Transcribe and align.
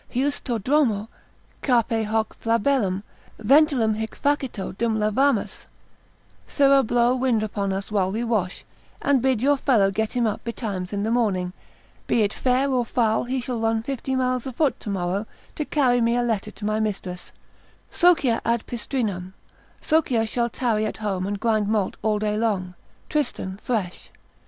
—Heus 0.09 0.39
tu 0.43 0.57
Dromo, 0.57 1.09
cape 1.61 2.05
hoc 2.07 2.33
flabellum, 2.39 3.03
ventulum 3.37 3.93
hinc 3.97 4.17
facito 4.19 4.75
dum 4.75 4.97
lavamus, 4.97 5.67
sirrah 6.47 6.81
blow 6.81 7.13
wind 7.13 7.43
upon 7.43 7.71
us 7.71 7.91
while 7.91 8.11
we 8.11 8.23
wash, 8.23 8.65
and 9.03 9.21
bid 9.21 9.43
your 9.43 9.57
fellow 9.57 9.91
get 9.91 10.13
him 10.13 10.25
up 10.25 10.43
betimes 10.43 10.91
in 10.91 11.03
the 11.03 11.11
morning, 11.11 11.53
be 12.07 12.23
it 12.23 12.33
fair 12.33 12.67
or 12.71 12.83
foul, 12.83 13.25
he 13.25 13.39
shall 13.39 13.59
run 13.59 13.83
fifty 13.83 14.15
miles 14.15 14.47
afoot 14.47 14.79
tomorrow, 14.79 15.27
to 15.53 15.65
carry 15.65 16.01
me 16.01 16.15
a 16.15 16.23
letter 16.23 16.49
to 16.49 16.65
my 16.65 16.79
mistress, 16.79 17.31
Socia 17.91 18.41
ad 18.43 18.65
pistrinam, 18.65 19.33
Socia 19.83 20.27
shall 20.27 20.49
tarry 20.49 20.87
at 20.87 20.97
home 20.97 21.27
and 21.27 21.39
grind 21.39 21.67
malt 21.67 21.95
all 22.01 22.17
day 22.17 22.35
long, 22.35 22.73
Tristan 23.07 23.55
thresh. 23.57 24.09